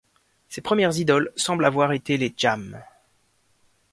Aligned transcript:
Ses 0.49 0.61
premières 0.61 0.97
idoles 0.97 1.31
semblent 1.35 1.63
avoir 1.63 1.91
été 1.91 2.17
les 2.17 2.33
Jam. 2.35 2.81